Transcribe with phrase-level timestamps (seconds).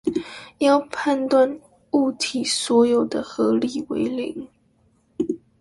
[0.57, 1.59] 要判斷
[1.91, 4.47] 物體所受的合力為零